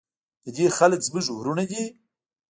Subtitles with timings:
[0.43, 1.83] د دې خلک زموږ ورونه دي؟